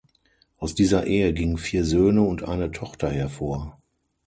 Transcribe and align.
Aus 0.57 0.73
dieser 0.73 1.05
Ehe 1.05 1.31
gingen 1.31 1.59
vier 1.59 1.85
Söhne 1.85 2.23
und 2.23 2.41
eine 2.41 2.71
Tochter 2.71 3.11
hervor. 3.11 3.77